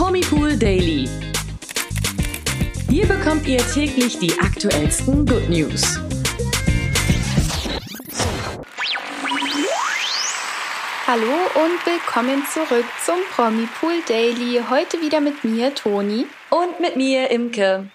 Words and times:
Promipool 0.00 0.56
Daily. 0.56 1.06
Hier 2.88 3.06
bekommt 3.06 3.46
ihr 3.46 3.58
täglich 3.58 4.18
die 4.18 4.32
aktuellsten 4.40 5.26
Good 5.26 5.50
News. 5.50 5.98
Hallo 11.06 11.26
und 11.54 11.84
willkommen 11.84 12.42
zurück 12.50 12.86
zum 13.04 13.16
Promipool 13.36 14.00
Daily. 14.08 14.62
Heute 14.70 15.02
wieder 15.02 15.20
mit 15.20 15.44
mir, 15.44 15.74
Toni. 15.74 16.26
Und 16.48 16.80
mit 16.80 16.96
mir, 16.96 17.30
Imke. 17.30 17.90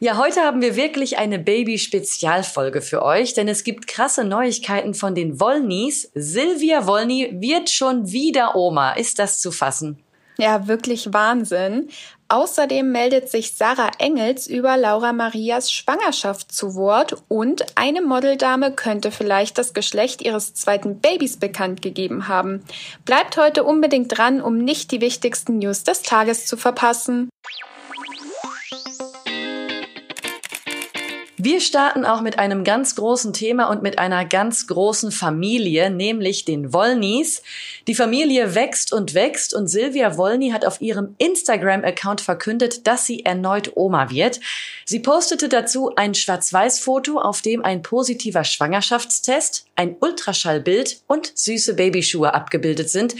Ja, 0.00 0.16
heute 0.16 0.40
haben 0.40 0.60
wir 0.60 0.74
wirklich 0.74 1.16
eine 1.16 1.38
Baby-Spezialfolge 1.38 2.82
für 2.82 3.02
euch, 3.02 3.34
denn 3.34 3.46
es 3.46 3.62
gibt 3.62 3.86
krasse 3.86 4.24
Neuigkeiten 4.24 4.94
von 4.94 5.14
den 5.14 5.38
Wollnys. 5.38 6.10
Silvia 6.12 6.88
Wollny 6.88 7.36
wird 7.38 7.70
schon 7.70 8.10
wieder 8.10 8.56
Oma. 8.56 8.94
Ist 8.94 9.20
das 9.20 9.40
zu 9.40 9.52
fassen? 9.52 10.02
Ja, 10.38 10.66
wirklich 10.68 11.12
Wahnsinn. 11.12 11.88
Außerdem 12.28 12.90
meldet 12.90 13.30
sich 13.30 13.54
Sarah 13.54 13.92
Engels 13.98 14.48
über 14.48 14.76
Laura 14.76 15.12
Marias 15.12 15.70
Schwangerschaft 15.70 16.50
zu 16.52 16.74
Wort 16.74 17.22
und 17.28 17.64
eine 17.76 18.02
Modeldame 18.02 18.72
könnte 18.72 19.12
vielleicht 19.12 19.58
das 19.58 19.74
Geschlecht 19.74 20.22
ihres 20.22 20.52
zweiten 20.52 20.98
Babys 20.98 21.36
bekannt 21.36 21.82
gegeben 21.82 22.26
haben. 22.26 22.64
Bleibt 23.04 23.36
heute 23.36 23.62
unbedingt 23.62 24.18
dran, 24.18 24.40
um 24.40 24.58
nicht 24.58 24.90
die 24.90 25.00
wichtigsten 25.00 25.58
News 25.58 25.84
des 25.84 26.02
Tages 26.02 26.46
zu 26.46 26.56
verpassen. 26.56 27.30
Wir 31.38 31.60
starten 31.60 32.06
auch 32.06 32.22
mit 32.22 32.38
einem 32.38 32.64
ganz 32.64 32.94
großen 32.94 33.34
Thema 33.34 33.68
und 33.68 33.82
mit 33.82 33.98
einer 33.98 34.24
ganz 34.24 34.66
großen 34.68 35.12
Familie, 35.12 35.90
nämlich 35.90 36.46
den 36.46 36.72
Wollnys. 36.72 37.42
Die 37.86 37.94
Familie 37.94 38.54
wächst 38.54 38.90
und 38.90 39.12
wächst 39.12 39.52
und 39.52 39.68
Silvia 39.68 40.16
Wollny 40.16 40.48
hat 40.48 40.64
auf 40.64 40.80
ihrem 40.80 41.14
Instagram-Account 41.18 42.22
verkündet, 42.22 42.86
dass 42.86 43.04
sie 43.04 43.26
erneut 43.26 43.72
Oma 43.76 44.08
wird. 44.08 44.40
Sie 44.86 45.00
postete 45.00 45.50
dazu 45.50 45.94
ein 45.94 46.14
Schwarz-Weiß-Foto, 46.14 47.18
auf 47.18 47.42
dem 47.42 47.62
ein 47.62 47.82
positiver 47.82 48.44
Schwangerschaftstest, 48.44 49.66
ein 49.76 49.96
Ultraschallbild 50.00 51.02
und 51.06 51.32
süße 51.34 51.74
Babyschuhe 51.74 52.32
abgebildet 52.32 52.88
sind 52.88 53.14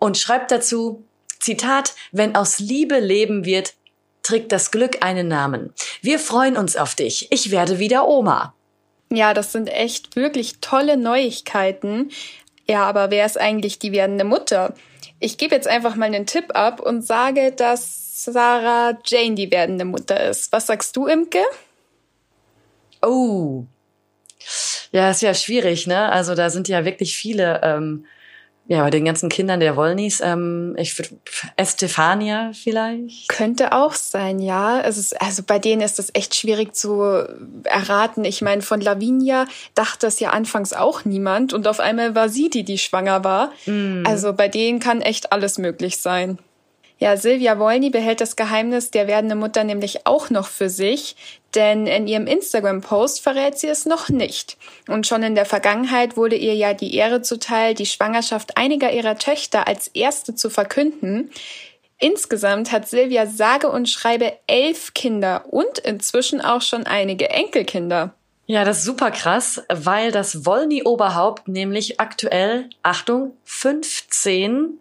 und 0.00 0.18
schreibt 0.18 0.50
dazu, 0.50 1.04
Zitat, 1.38 1.94
wenn 2.10 2.34
aus 2.34 2.58
Liebe 2.58 2.98
leben 2.98 3.44
wird, 3.44 3.74
trägt 4.24 4.50
das 4.50 4.72
Glück 4.72 5.04
einen 5.04 5.28
Namen. 5.28 5.72
Wir 6.02 6.18
freuen 6.18 6.56
uns 6.56 6.76
auf 6.76 6.96
dich. 6.96 7.28
Ich 7.30 7.52
werde 7.52 7.78
wieder 7.78 8.08
Oma. 8.08 8.54
Ja, 9.12 9.34
das 9.34 9.52
sind 9.52 9.68
echt 9.68 10.16
wirklich 10.16 10.58
tolle 10.60 10.96
Neuigkeiten. 10.96 12.10
Ja, 12.66 12.84
aber 12.84 13.12
wer 13.12 13.26
ist 13.26 13.38
eigentlich 13.38 13.78
die 13.78 13.92
werdende 13.92 14.24
Mutter? 14.24 14.74
Ich 15.20 15.38
gebe 15.38 15.54
jetzt 15.54 15.68
einfach 15.68 15.94
mal 15.94 16.06
einen 16.06 16.26
Tipp 16.26 16.56
ab 16.56 16.80
und 16.80 17.06
sage, 17.06 17.52
dass 17.52 18.24
Sarah 18.24 18.98
Jane 19.04 19.34
die 19.34 19.50
werdende 19.50 19.84
Mutter 19.84 20.28
ist. 20.28 20.50
Was 20.50 20.66
sagst 20.66 20.96
du, 20.96 21.06
Imke? 21.06 21.42
Oh. 23.02 23.64
Ja, 24.92 25.10
ist 25.10 25.22
ja 25.22 25.34
schwierig, 25.34 25.86
ne? 25.86 26.10
Also 26.10 26.34
da 26.34 26.50
sind 26.50 26.68
ja 26.68 26.84
wirklich 26.84 27.16
viele 27.16 27.60
ähm, 27.62 28.06
ja, 28.66 28.82
bei 28.82 28.90
den 28.90 29.04
ganzen 29.04 29.28
Kindern 29.28 29.60
der 29.60 29.76
Wollnys, 29.76 30.22
ähm, 30.24 30.74
ich 30.78 30.98
würde 30.98 31.10
Estefania 31.56 32.52
vielleicht. 32.54 33.28
Könnte 33.28 33.72
auch 33.72 33.92
sein, 33.92 34.38
ja. 34.38 34.80
Es 34.80 34.96
ist, 34.96 35.20
also 35.20 35.42
bei 35.42 35.58
denen 35.58 35.82
ist 35.82 35.98
das 35.98 36.10
echt 36.14 36.34
schwierig 36.34 36.74
zu 36.74 37.02
erraten. 37.64 38.24
Ich 38.24 38.40
meine, 38.40 38.62
von 38.62 38.80
Lavinia 38.80 39.46
dachte 39.74 40.06
das 40.06 40.18
ja 40.18 40.30
anfangs 40.30 40.72
auch 40.72 41.04
niemand 41.04 41.52
und 41.52 41.68
auf 41.68 41.78
einmal 41.78 42.14
war 42.14 42.30
sie 42.30 42.48
die, 42.48 42.64
die 42.64 42.78
schwanger 42.78 43.22
war. 43.22 43.52
Mm. 43.66 44.04
Also 44.06 44.32
bei 44.32 44.48
denen 44.48 44.80
kann 44.80 45.02
echt 45.02 45.30
alles 45.32 45.58
möglich 45.58 45.98
sein. 45.98 46.38
Ja, 47.04 47.18
Silvia 47.18 47.58
Wolny 47.58 47.90
behält 47.90 48.22
das 48.22 48.34
Geheimnis 48.34 48.90
der 48.90 49.06
werdenden 49.06 49.38
Mutter 49.38 49.62
nämlich 49.62 50.06
auch 50.06 50.30
noch 50.30 50.46
für 50.46 50.70
sich, 50.70 51.16
denn 51.54 51.86
in 51.86 52.06
ihrem 52.06 52.26
Instagram-Post 52.26 53.20
verrät 53.20 53.58
sie 53.58 53.66
es 53.66 53.84
noch 53.84 54.08
nicht. 54.08 54.56
Und 54.88 55.06
schon 55.06 55.22
in 55.22 55.34
der 55.34 55.44
Vergangenheit 55.44 56.16
wurde 56.16 56.36
ihr 56.36 56.54
ja 56.54 56.72
die 56.72 56.94
Ehre 56.94 57.20
zuteil, 57.20 57.74
die 57.74 57.84
Schwangerschaft 57.84 58.56
einiger 58.56 58.90
ihrer 58.90 59.18
Töchter 59.18 59.68
als 59.68 59.88
erste 59.88 60.34
zu 60.34 60.48
verkünden. 60.48 61.30
Insgesamt 61.98 62.72
hat 62.72 62.88
Silvia 62.88 63.26
sage 63.26 63.68
und 63.68 63.90
schreibe 63.90 64.38
elf 64.46 64.94
Kinder 64.94 65.44
und 65.50 65.80
inzwischen 65.80 66.40
auch 66.40 66.62
schon 66.62 66.86
einige 66.86 67.28
Enkelkinder. 67.28 68.14
Ja, 68.46 68.64
das 68.64 68.78
ist 68.78 68.84
super 68.84 69.10
krass, 69.10 69.62
weil 69.68 70.10
das 70.10 70.46
Wolny-Oberhaupt 70.46 71.48
nämlich 71.48 72.00
aktuell, 72.00 72.70
Achtung, 72.82 73.36
15 73.44 74.78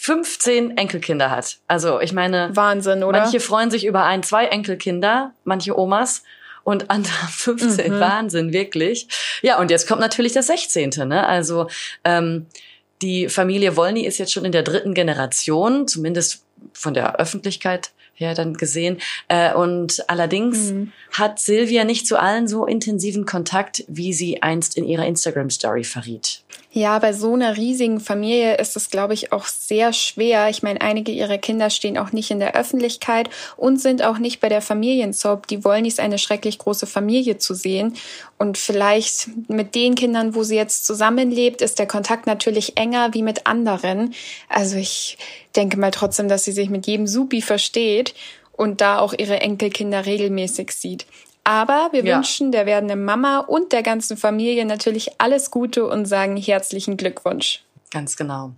15 0.00 0.76
Enkelkinder 0.76 1.28
hat. 1.28 1.58
Also 1.66 2.00
ich 2.00 2.12
meine, 2.12 2.54
Wahnsinn, 2.54 3.02
oder? 3.02 3.20
Manche 3.20 3.40
freuen 3.40 3.70
sich 3.70 3.84
über 3.84 4.04
ein, 4.04 4.22
zwei 4.22 4.46
Enkelkinder, 4.46 5.32
manche 5.44 5.76
Omas 5.76 6.22
und 6.62 6.88
andere 6.88 7.26
15. 7.30 7.92
Mhm. 7.92 8.00
Wahnsinn, 8.00 8.52
wirklich. 8.52 9.08
Ja, 9.42 9.58
und 9.58 9.72
jetzt 9.72 9.88
kommt 9.88 10.00
natürlich 10.00 10.32
das 10.32 10.46
16. 10.46 10.90
Ne? 11.06 11.26
Also 11.26 11.66
ähm, 12.04 12.46
die 13.02 13.28
Familie 13.28 13.76
Wolny 13.76 14.06
ist 14.06 14.18
jetzt 14.18 14.32
schon 14.32 14.44
in 14.44 14.52
der 14.52 14.62
dritten 14.62 14.94
Generation, 14.94 15.88
zumindest 15.88 16.44
von 16.72 16.94
der 16.94 17.16
Öffentlichkeit 17.16 17.90
her 18.14 18.34
dann 18.34 18.54
gesehen. 18.54 18.98
Äh, 19.26 19.52
und 19.52 20.08
allerdings 20.08 20.70
mhm. 20.70 20.92
hat 21.12 21.40
Silvia 21.40 21.82
nicht 21.82 22.06
zu 22.06 22.18
allen 22.18 22.46
so 22.46 22.66
intensiven 22.66 23.26
Kontakt, 23.26 23.84
wie 23.88 24.12
sie 24.12 24.42
einst 24.42 24.76
in 24.76 24.84
ihrer 24.84 25.06
Instagram-Story 25.06 25.82
verriet. 25.82 26.44
Ja, 26.70 26.98
bei 26.98 27.14
so 27.14 27.32
einer 27.32 27.56
riesigen 27.56 27.98
Familie 27.98 28.58
ist 28.58 28.76
es, 28.76 28.90
glaube 28.90 29.14
ich, 29.14 29.32
auch 29.32 29.46
sehr 29.46 29.94
schwer. 29.94 30.50
Ich 30.50 30.62
meine, 30.62 30.82
einige 30.82 31.10
ihrer 31.12 31.38
Kinder 31.38 31.70
stehen 31.70 31.96
auch 31.96 32.12
nicht 32.12 32.30
in 32.30 32.40
der 32.40 32.54
Öffentlichkeit 32.54 33.30
und 33.56 33.80
sind 33.80 34.02
auch 34.02 34.18
nicht 34.18 34.40
bei 34.40 34.50
der 34.50 34.60
Familiensoap. 34.60 35.46
Die 35.46 35.64
wollen 35.64 35.84
nicht 35.84 35.98
eine 35.98 36.18
schrecklich 36.18 36.58
große 36.58 36.86
Familie 36.86 37.38
zu 37.38 37.54
sehen. 37.54 37.94
Und 38.36 38.58
vielleicht 38.58 39.28
mit 39.48 39.74
den 39.74 39.94
Kindern, 39.94 40.34
wo 40.34 40.42
sie 40.42 40.56
jetzt 40.56 40.84
zusammenlebt, 40.84 41.62
ist 41.62 41.78
der 41.78 41.86
Kontakt 41.86 42.26
natürlich 42.26 42.76
enger 42.76 43.14
wie 43.14 43.22
mit 43.22 43.46
anderen. 43.46 44.12
Also 44.50 44.76
ich 44.76 45.16
denke 45.56 45.78
mal 45.78 45.90
trotzdem, 45.90 46.28
dass 46.28 46.44
sie 46.44 46.52
sich 46.52 46.68
mit 46.68 46.86
jedem 46.86 47.06
Supi 47.06 47.40
versteht 47.40 48.14
und 48.52 48.82
da 48.82 48.98
auch 48.98 49.14
ihre 49.16 49.40
Enkelkinder 49.40 50.04
regelmäßig 50.04 50.72
sieht. 50.72 51.06
Aber 51.48 51.88
wir 51.92 52.04
ja. 52.04 52.16
wünschen 52.16 52.52
der 52.52 52.66
werdenden 52.66 53.06
Mama 53.06 53.38
und 53.38 53.72
der 53.72 53.82
ganzen 53.82 54.18
Familie 54.18 54.66
natürlich 54.66 55.12
alles 55.16 55.50
Gute 55.50 55.86
und 55.86 56.04
sagen 56.04 56.36
herzlichen 56.36 56.98
Glückwunsch. 56.98 57.64
Ganz 57.90 58.18
genau. 58.18 58.50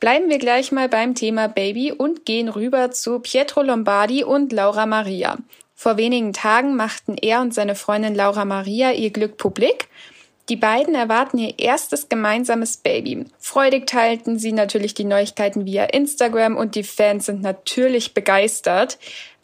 Bleiben 0.00 0.30
wir 0.30 0.38
gleich 0.38 0.72
mal 0.72 0.88
beim 0.88 1.14
Thema 1.14 1.48
Baby 1.48 1.92
und 1.92 2.24
gehen 2.24 2.48
rüber 2.48 2.90
zu 2.90 3.18
Pietro 3.18 3.60
Lombardi 3.60 4.24
und 4.24 4.50
Laura 4.50 4.86
Maria. 4.86 5.36
Vor 5.74 5.98
wenigen 5.98 6.32
Tagen 6.32 6.74
machten 6.74 7.18
er 7.18 7.42
und 7.42 7.52
seine 7.52 7.74
Freundin 7.74 8.14
Laura 8.14 8.46
Maria 8.46 8.92
ihr 8.92 9.10
Glück 9.10 9.36
publik. 9.36 9.88
Die 10.48 10.56
beiden 10.56 10.94
erwarten 10.94 11.36
ihr 11.36 11.58
erstes 11.58 12.08
gemeinsames 12.08 12.78
Baby. 12.78 13.26
Freudig 13.38 13.86
teilten 13.86 14.38
sie 14.38 14.52
natürlich 14.52 14.94
die 14.94 15.04
Neuigkeiten 15.04 15.66
via 15.66 15.84
Instagram 15.84 16.56
und 16.56 16.76
die 16.76 16.82
Fans 16.82 17.26
sind 17.26 17.42
natürlich 17.42 18.14
begeistert. 18.14 18.96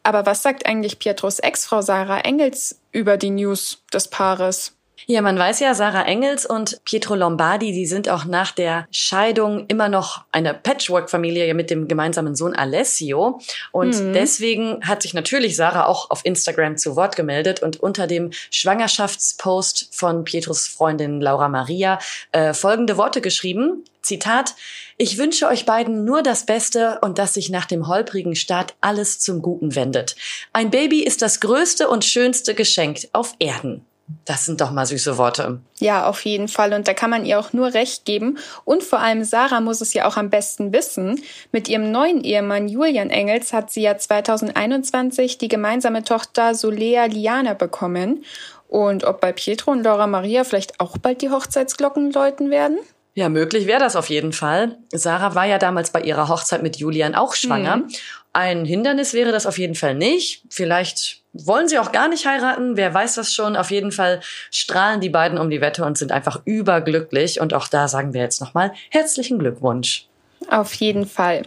Aber 0.05 0.27
was 0.27 0.43
sagt 0.43 0.67
eigentlich 0.67 1.01
Pietros 1.01 1.41
Ex-Frau 1.41 1.81
Sarah 1.81 2.21
Engels 2.21 2.79
über 2.93 3.17
die 3.17 3.31
News 3.31 3.83
des 3.93 4.09
Paares? 4.09 4.77
Ja, 5.07 5.21
man 5.21 5.39
weiß 5.39 5.61
ja, 5.61 5.75
Sarah 5.75 6.05
Engels 6.05 6.47
und 6.47 6.83
Pietro 6.85 7.15
Lombardi, 7.15 7.73
die 7.73 7.87
sind 7.87 8.09
auch 8.09 8.25
nach 8.25 8.53
der 8.53 8.87
Scheidung 8.91 9.67
immer 9.69 9.89
noch 9.89 10.25
eine 10.33 10.55
Patchwork-Familie 10.55 11.53
mit 11.53 11.69
dem 11.69 11.89
gemeinsamen 11.89 12.35
Sohn 12.35 12.55
Alessio. 12.55 13.41
Und 13.71 14.01
mhm. 14.01 14.13
deswegen 14.15 14.81
hat 14.83 15.03
sich 15.03 15.13
natürlich 15.13 15.57
Sarah 15.57 15.87
auch 15.87 16.11
auf 16.11 16.25
Instagram 16.25 16.79
zu 16.79 16.97
Wort 16.97 17.17
gemeldet 17.17 17.63
und 17.63 17.81
unter 17.81 18.07
dem 18.07 18.31
Schwangerschaftspost 18.51 19.89
von 19.93 20.25
Pietros 20.25 20.69
Freundin 20.69 21.21
Laura 21.21 21.49
Maria 21.49 21.99
äh, 22.33 22.55
folgende 22.55 22.97
Worte 22.97 23.21
geschrieben. 23.21 23.85
Zitat, 24.05 24.55
ich 24.97 25.19
wünsche 25.19 25.49
euch 25.49 25.67
beiden 25.67 26.05
nur 26.05 26.23
das 26.23 26.47
Beste 26.47 26.99
und 27.03 27.19
dass 27.19 27.35
sich 27.35 27.51
nach 27.51 27.67
dem 27.67 27.89
holprigen 27.89 28.37
Start 28.37 28.75
alles 28.81 29.19
zum 29.19 29.43
Guten 29.43 29.75
wendet. 29.75 30.15
Ein 30.53 30.71
Baby 30.71 31.03
ist 31.03 31.23
das 31.23 31.41
größte 31.41 31.89
und 31.89 32.05
schönste 32.05 32.55
Geschenk 32.55 33.09
auf 33.13 33.35
Erden. 33.39 33.85
Das 34.27 34.45
sind 34.45 34.61
doch 34.61 34.71
mal 34.71 34.85
süße 34.85 35.17
Worte. 35.17 35.61
Ja, 35.79 36.07
auf 36.07 36.25
jeden 36.27 36.49
Fall. 36.49 36.75
Und 36.75 36.87
da 36.87 36.93
kann 36.93 37.09
man 37.09 37.25
ihr 37.25 37.39
auch 37.39 37.55
nur 37.55 37.73
recht 37.73 38.05
geben. 38.05 38.39
Und 38.65 38.83
vor 38.83 39.01
allem 39.01 39.25
Sarah 39.25 39.61
muss 39.61 39.81
es 39.81 39.95
ja 39.95 40.07
auch 40.07 40.19
am 40.19 40.29
besten 40.29 40.75
wissen. 40.75 41.23
Mit 41.53 41.69
ihrem 41.69 41.91
neuen 41.91 42.23
Ehemann 42.23 42.69
Julian 42.69 43.09
Engels 43.09 43.55
hat 43.55 43.71
sie 43.71 43.83
ja 43.83 43.97
2021 43.97 45.39
die 45.39 45.49
gemeinsame 45.49 46.05
Tochter 46.05 46.55
Solea 46.55 47.07
Liana 47.07 47.55
bekommen. 47.55 48.25
Und 48.69 49.05
ob 49.05 49.21
bei 49.21 49.33
Pietro 49.33 49.71
und 49.71 49.85
Laura 49.85 50.07
Maria 50.07 50.45
vielleicht 50.45 50.81
auch 50.81 50.99
bald 50.99 51.23
die 51.23 51.31
Hochzeitsglocken 51.31 52.13
läuten 52.13 52.51
werden? 52.51 52.79
Ja, 53.15 53.29
möglich 53.29 53.67
wäre 53.67 53.79
das 53.79 53.95
auf 53.95 54.11
jeden 54.11 54.33
Fall. 54.33 54.77
Sarah 54.93 55.37
war 55.37 55.45
ja 55.47 55.59
damals 55.59 55.91
bei 55.91 56.01
ihrer 56.01 56.29
Hochzeit 56.29 56.63
mit 56.63 56.77
Julian 56.77 57.15
auch 57.15 57.35
schwanger. 57.35 57.77
Mhm. 57.77 57.89
Ein 58.33 58.65
Hindernis 58.65 59.15
wäre 59.15 59.31
das 59.31 59.47
auf 59.47 59.59
jeden 59.59 59.77
Fall 59.77 59.95
nicht. 59.95 60.43
Vielleicht 60.51 61.23
wollen 61.33 61.69
sie 61.69 61.79
auch 61.79 61.93
gar 61.93 62.09
nicht 62.09 62.27
heiraten, 62.27 62.77
wer 62.77 62.93
weiß 62.93 63.15
das 63.15 63.33
schon. 63.33 63.55
Auf 63.55 63.71
jeden 63.71 63.93
Fall 63.93 64.21
strahlen 64.51 65.01
die 65.01 65.11
beiden 65.11 65.39
um 65.39 65.49
die 65.49 65.61
Wette 65.61 65.85
und 65.85 65.97
sind 65.97 66.11
einfach 66.11 66.43
überglücklich. 66.45 67.41
Und 67.41 67.55
auch 67.55 67.69
da 67.69 67.87
sagen 67.87 68.15
wir 68.15 68.21
jetzt 68.21 68.41
nochmal 68.41 68.73
herzlichen 68.91 69.39
Glückwunsch. 69.39 70.09
Auf 70.49 70.75
jeden 70.75 71.07
Fall. 71.07 71.43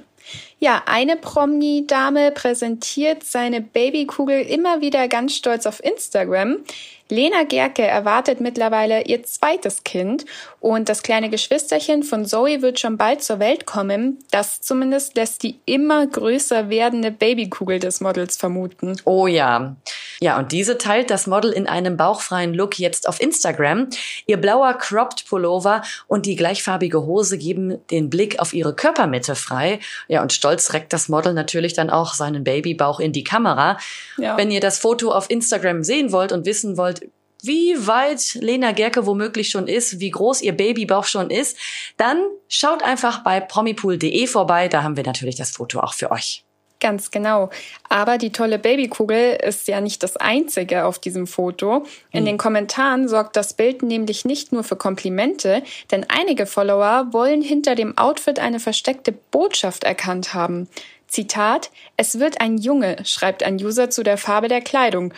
Ja, 0.59 0.81
eine 0.87 1.17
Promi-Dame 1.17 2.31
präsentiert 2.31 3.23
seine 3.23 3.61
Babykugel 3.61 4.41
immer 4.41 4.81
wieder 4.81 5.07
ganz 5.07 5.35
stolz 5.35 5.67
auf 5.67 5.83
Instagram. 5.83 6.63
Lena 7.09 7.43
Gerke 7.43 7.83
erwartet 7.83 8.41
mittlerweile 8.41 9.03
ihr 9.03 9.23
zweites 9.23 9.83
Kind 9.83 10.25
und 10.59 10.89
das 10.89 11.03
kleine 11.03 11.29
Geschwisterchen 11.29 12.03
von 12.03 12.25
Zoe 12.25 12.61
wird 12.61 12.79
schon 12.79 12.97
bald 12.97 13.23
zur 13.23 13.39
Welt 13.39 13.65
kommen. 13.65 14.19
Das 14.31 14.59
zumindest 14.59 15.15
lässt 15.15 15.43
die 15.43 15.59
immer 15.65 16.05
größer 16.05 16.69
werdende 16.69 17.11
Babykugel 17.11 17.79
des 17.79 18.01
Models 18.01 18.35
vermuten. 18.35 18.99
Oh 19.05 19.27
ja. 19.27 19.75
Ja, 20.19 20.39
und 20.39 20.51
diese 20.51 20.77
teilt 20.77 21.11
das 21.11 21.27
Model 21.27 21.51
in 21.51 21.67
einem 21.67 21.95
bauchfreien 21.95 22.53
Look 22.53 22.79
jetzt 22.79 23.07
auf 23.07 23.21
Instagram. 23.21 23.87
Ihr 24.25 24.37
blauer 24.37 24.73
Cropped 24.73 25.27
Pullover 25.29 25.83
und 26.07 26.25
die 26.25 26.35
gleichfarbige 26.35 27.05
Hose 27.05 27.37
geben 27.37 27.77
den 27.91 28.09
Blick 28.09 28.39
auf 28.39 28.53
ihre 28.53 28.73
Körpermitte 28.73 29.35
frei. 29.35 29.79
Ja, 30.07 30.23
und 30.23 30.33
reckt 30.73 30.93
das 30.93 31.09
Model 31.09 31.33
natürlich 31.33 31.73
dann 31.73 31.89
auch 31.89 32.13
seinen 32.13 32.43
Babybauch 32.43 32.99
in 32.99 33.11
die 33.11 33.23
Kamera. 33.23 33.77
Ja. 34.17 34.37
Wenn 34.37 34.51
ihr 34.51 34.61
das 34.61 34.79
Foto 34.79 35.11
auf 35.11 35.29
Instagram 35.29 35.83
sehen 35.83 36.11
wollt 36.11 36.31
und 36.31 36.45
wissen 36.45 36.77
wollt, 36.77 37.07
wie 37.43 37.75
weit 37.85 38.33
Lena 38.35 38.71
Gerke 38.71 39.05
womöglich 39.05 39.49
schon 39.49 39.67
ist, 39.67 39.99
wie 39.99 40.09
groß 40.09 40.41
ihr 40.41 40.53
Babybauch 40.53 41.05
schon 41.05 41.29
ist, 41.29 41.57
dann 41.97 42.21
schaut 42.47 42.83
einfach 42.83 43.23
bei 43.23 43.39
promipool.de 43.39 44.27
vorbei. 44.27 44.67
Da 44.67 44.83
haben 44.83 44.97
wir 44.97 45.03
natürlich 45.03 45.35
das 45.35 45.51
Foto 45.51 45.79
auch 45.79 45.93
für 45.93 46.11
euch. 46.11 46.43
Ganz 46.79 47.09
genau. 47.09 47.49
Aber 47.89 48.19
die 48.19 48.31
tolle 48.31 48.59
Babykugel 48.59 49.37
ist 49.41 49.67
ja 49.67 49.81
nicht 49.81 50.03
das 50.03 50.15
einzige 50.15 50.85
auf 50.85 50.99
diesem 50.99 51.25
Foto. 51.25 51.85
In 52.11 52.21
mhm. 52.21 52.25
den 52.27 52.37
Kommentaren 52.37 53.07
sorgt 53.07 53.35
das 53.35 53.53
Bild 53.53 53.81
nämlich 53.81 54.25
nicht 54.25 54.51
nur 54.51 54.63
für 54.63 54.75
Komplimente, 54.75 55.63
denn 55.91 56.05
einige 56.07 56.45
Follower 56.45 57.07
wollen 57.11 57.41
hinter 57.41 57.73
dem 57.73 57.97
Outfit 57.97 58.39
eine 58.39 58.59
versteckte 58.59 59.11
Botschaft 59.11 59.85
erkannt 59.85 60.35
haben. 60.35 60.67
Zitat, 61.07 61.71
es 61.95 62.19
wird 62.19 62.41
ein 62.41 62.57
Junge, 62.57 62.97
schreibt 63.05 63.41
ein 63.41 63.55
User 63.55 63.89
zu 63.89 64.03
der 64.03 64.17
Farbe 64.17 64.47
der 64.47 64.61
Kleidung. 64.61 65.13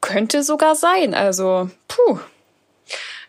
Könnte 0.00 0.42
sogar 0.42 0.74
sein, 0.76 1.14
also 1.14 1.70
puh. 1.88 2.18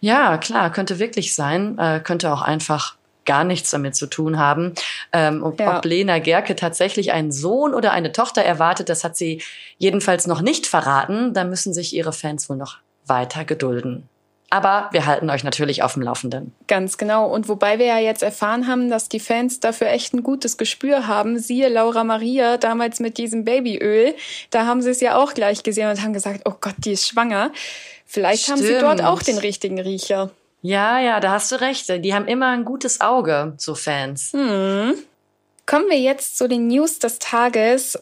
Ja, 0.02 0.38
klar, 0.38 0.72
könnte 0.72 1.00
wirklich 1.00 1.34
sein. 1.34 1.80
Äh, 1.80 2.02
könnte 2.02 2.32
auch 2.32 2.42
einfach 2.42 2.96
gar 3.26 3.44
nichts 3.44 3.72
damit 3.72 3.96
zu 3.96 4.08
tun 4.08 4.38
haben. 4.40 4.74
Ähm, 5.12 5.44
ob, 5.44 5.60
ja. 5.60 5.78
ob 5.78 5.86
Lena 5.86 6.20
Gerke 6.20 6.56
tatsächlich 6.56 7.12
einen 7.12 7.32
Sohn 7.32 7.74
oder 7.74 7.92
eine 7.92 8.12
Tochter 8.12 8.44
erwartet, 8.44 8.90
das 8.90 9.04
hat 9.04 9.18
sie 9.18 9.42
jedenfalls 9.78 10.28
noch 10.28 10.42
nicht 10.42 10.68
verraten. 10.68 11.34
Da 11.34 11.44
müssen 11.44 11.74
sich 11.74 11.96
ihre 11.96 12.14
Fans 12.14 12.50
wohl 12.50 12.58
noch 12.58 12.78
weiter 13.06 13.46
gedulden. 13.46 14.08
Aber 14.52 14.90
wir 14.92 15.06
halten 15.06 15.30
euch 15.30 15.44
natürlich 15.44 15.82
auf 15.82 15.94
dem 15.94 16.04
Laufenden. 16.04 16.54
Ganz 16.68 16.98
genau. 16.98 17.28
Und 17.28 17.50
wobei 17.50 17.80
wir 17.80 17.88
ja 17.88 17.98
jetzt 17.98 18.22
erfahren 18.22 18.68
haben, 18.68 18.90
dass 18.90 19.10
die 19.10 19.20
Fans 19.20 19.60
dafür 19.60 19.90
echt 19.90 20.14
ein 20.14 20.24
gutes 20.24 20.58
Gespür 20.58 21.08
haben, 21.08 21.40
siehe 21.40 21.68
Laura 21.68 22.04
Maria 22.04 22.58
damals 22.58 23.00
mit 23.00 23.18
diesem 23.18 23.44
Babyöl, 23.44 24.14
da 24.52 24.66
haben 24.66 24.82
sie 24.82 24.92
es 24.92 25.02
ja 25.02 25.18
auch 25.18 25.34
gleich 25.34 25.64
gesehen 25.64 25.90
und 25.90 26.02
haben 26.02 26.14
gesagt, 26.14 26.42
oh 26.46 26.54
Gott, 26.62 26.76
die 26.78 26.92
ist 26.92 27.08
schwanger. 27.08 27.52
Vielleicht 28.06 28.44
Stimmt. 28.44 28.60
haben 28.60 28.66
sie 28.66 28.80
dort 28.80 29.04
auch 29.04 29.24
den 29.24 29.40
richtigen 29.40 29.80
Riecher. 29.80 30.30
Ja, 30.66 31.00
ja, 31.00 31.20
da 31.20 31.34
hast 31.34 31.52
du 31.52 31.62
recht. 31.62 31.88
Die 32.04 32.16
haben 32.16 32.28
immer 32.28 32.48
ein 32.48 32.66
gutes 32.66 33.00
Auge, 33.00 33.54
so 33.58 33.76
Fans. 33.76 34.32
Hm. 34.34 34.96
Kommen 35.68 35.90
wir 35.90 36.00
jetzt 36.00 36.40
zu 36.40 36.48
den 36.48 36.66
News 36.66 36.98
des 36.98 37.20
Tages. 37.20 38.00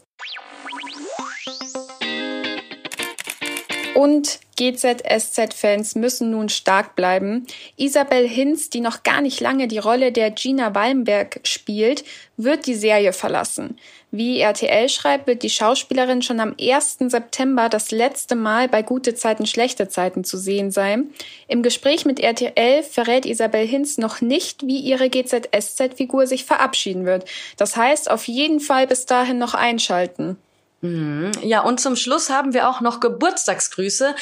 Und 3.96 4.40
GZSZ-Fans 4.56 5.96
müssen 5.96 6.32
nun 6.32 6.50
stark 6.50 6.96
bleiben. 6.96 7.46
Isabel 7.76 8.28
Hinz, 8.28 8.70
die 8.70 8.82
noch 8.82 9.04
gar 9.04 9.22
nicht 9.22 9.40
lange 9.40 9.68
die 9.68 9.78
Rolle 9.78 10.12
der 10.12 10.32
Gina 10.32 10.76
Wallenberg 10.76 11.40
spielt, 11.44 12.04
wird 12.38 12.66
die 12.66 12.76
Serie 12.76 13.14
verlassen. 13.14 13.78
Wie 14.12 14.40
RTL 14.40 14.90
schreibt, 14.90 15.28
wird 15.28 15.42
die 15.42 15.50
Schauspielerin 15.50 16.22
schon 16.22 16.40
am 16.40 16.56
1. 16.60 16.98
September 17.08 17.68
das 17.68 17.92
letzte 17.92 18.36
Mal 18.36 18.68
bei 18.68 18.84
Gute 18.84 19.16
Zeiten, 19.16 19.46
Schlechte 19.48 19.90
Zeiten 19.90 20.24
zu 20.24 20.38
sehen 20.38 20.70
sein. 20.70 21.10
Im 21.48 21.64
Gespräch 21.64 22.06
mit 22.06 22.20
RTL 22.20 22.84
verrät 22.84 23.26
Isabel 23.26 23.66
Hinz 23.66 23.98
noch 23.98 24.22
nicht, 24.22 24.68
wie 24.68 24.80
ihre 24.80 25.10
GZSZ-Figur 25.10 26.28
sich 26.28 26.46
verabschieden 26.46 27.06
wird. 27.06 27.26
Das 27.58 27.76
heißt, 27.76 28.10
auf 28.10 28.28
jeden 28.28 28.60
Fall 28.60 28.86
bis 28.88 29.06
dahin 29.06 29.40
noch 29.40 29.56
einschalten. 29.56 30.38
Mhm. 30.84 31.32
Ja, 31.42 31.62
und 31.62 31.80
zum 31.80 31.96
Schluss 31.96 32.30
haben 32.30 32.54
wir 32.54 32.70
auch 32.70 32.82
noch 32.82 33.00
Geburtstagsgrüße. 33.00 34.16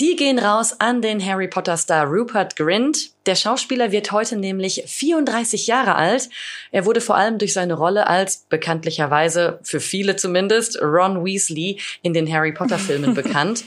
Die 0.00 0.16
gehen 0.16 0.40
raus 0.40 0.74
an 0.80 1.02
den 1.02 1.24
Harry 1.24 1.46
Potter 1.46 1.76
Star 1.76 2.04
Rupert 2.04 2.56
Grint. 2.56 3.10
Der 3.26 3.36
Schauspieler 3.36 3.92
wird 3.92 4.10
heute 4.10 4.36
nämlich 4.36 4.82
34 4.86 5.68
Jahre 5.68 5.94
alt. 5.94 6.28
Er 6.72 6.84
wurde 6.84 7.00
vor 7.00 7.14
allem 7.14 7.38
durch 7.38 7.52
seine 7.52 7.74
Rolle 7.74 8.08
als 8.08 8.38
bekanntlicherweise, 8.48 9.60
für 9.62 9.78
viele 9.78 10.16
zumindest, 10.16 10.82
Ron 10.82 11.24
Weasley 11.24 11.78
in 12.02 12.12
den 12.12 12.30
Harry 12.32 12.52
Potter 12.52 12.78
Filmen 12.80 13.14
bekannt. 13.14 13.62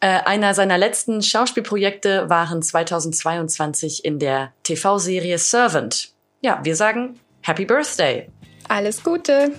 Äh, 0.00 0.20
einer 0.24 0.54
seiner 0.54 0.78
letzten 0.78 1.20
Schauspielprojekte 1.20 2.30
waren 2.30 2.62
2022 2.62 4.06
in 4.06 4.18
der 4.18 4.54
TV-Serie 4.62 5.36
Servant. 5.36 6.12
Ja, 6.40 6.60
wir 6.62 6.76
sagen 6.76 7.20
Happy 7.42 7.66
Birthday. 7.66 8.30
Alles 8.68 9.02
Gute. 9.02 9.52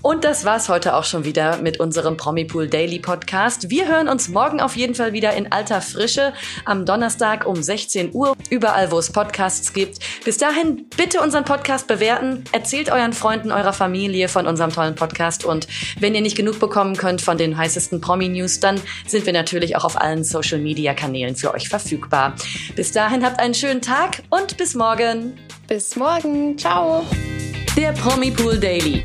Und 0.00 0.22
das 0.24 0.44
war's 0.44 0.68
heute 0.68 0.94
auch 0.94 1.04
schon 1.04 1.24
wieder 1.24 1.56
mit 1.58 1.80
unserem 1.80 2.16
Promipool 2.16 2.68
Daily 2.68 3.00
Podcast. 3.00 3.68
Wir 3.68 3.88
hören 3.88 4.08
uns 4.08 4.28
morgen 4.28 4.60
auf 4.60 4.76
jeden 4.76 4.94
Fall 4.94 5.12
wieder 5.12 5.34
in 5.34 5.50
alter 5.50 5.80
Frische 5.80 6.32
am 6.64 6.86
Donnerstag 6.86 7.46
um 7.46 7.60
16 7.60 8.14
Uhr, 8.14 8.36
überall 8.48 8.92
wo 8.92 8.98
es 8.98 9.10
Podcasts 9.10 9.72
gibt. 9.72 9.98
Bis 10.24 10.38
dahin 10.38 10.86
bitte 10.96 11.20
unseren 11.20 11.44
Podcast 11.44 11.88
bewerten, 11.88 12.44
erzählt 12.52 12.90
euren 12.92 13.12
Freunden, 13.12 13.50
eurer 13.50 13.72
Familie 13.72 14.28
von 14.28 14.46
unserem 14.46 14.72
tollen 14.72 14.94
Podcast 14.94 15.44
und 15.44 15.66
wenn 15.98 16.14
ihr 16.14 16.20
nicht 16.20 16.36
genug 16.36 16.60
bekommen 16.60 16.96
könnt 16.96 17.20
von 17.20 17.36
den 17.36 17.56
heißesten 17.56 18.00
Promi-News, 18.00 18.60
dann 18.60 18.80
sind 19.06 19.26
wir 19.26 19.32
natürlich 19.32 19.76
auch 19.76 19.84
auf 19.84 20.00
allen 20.00 20.22
Social-Media-Kanälen 20.22 21.34
für 21.34 21.52
euch 21.54 21.68
verfügbar. 21.68 22.34
Bis 22.76 22.92
dahin 22.92 23.24
habt 23.24 23.40
einen 23.40 23.54
schönen 23.54 23.82
Tag 23.82 24.22
und 24.30 24.56
bis 24.56 24.74
morgen. 24.74 25.38
Bis 25.66 25.96
morgen. 25.96 26.56
Ciao. 26.56 27.04
Der 27.76 27.92
Promipool 27.92 28.58
Daily 28.58 29.04